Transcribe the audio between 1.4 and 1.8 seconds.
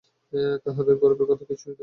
কিছুই নাই।